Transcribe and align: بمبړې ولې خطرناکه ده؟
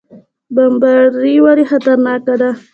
بمبړې 0.55 1.35
ولې 1.45 1.63
خطرناکه 1.71 2.35
ده؟ 2.41 2.51